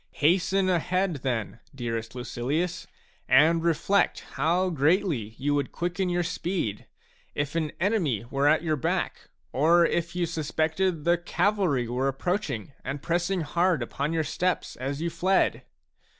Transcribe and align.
Hasten 0.13 0.67
ahead, 0.67 1.17
then, 1.17 1.59
dearest 1.75 2.15
Lucilius, 2.15 2.87
and 3.29 3.63
reflect 3.63 4.21
how 4.31 4.71
greatly 4.71 5.35
you 5.37 5.53
would 5.53 5.71
quicken 5.71 6.09
your 6.09 6.23
speed 6.23 6.87
if 7.35 7.53
an 7.53 7.71
enemy 7.79 8.25
were 8.31 8.47
at 8.47 8.63
your 8.63 8.75
back, 8.77 9.29
or 9.51 9.85
if 9.85 10.15
you 10.15 10.25
suspected 10.25 11.03
the 11.03 11.19
cavalry 11.19 11.87
were 11.87 12.07
approaching 12.07 12.73
and 12.83 13.03
pressing 13.03 13.41
hard 13.41 13.83
upon 13.83 14.11
your 14.11 14.23
steps 14.23 14.75
as 14.75 15.03
you 15.03 15.11
fled. 15.11 15.65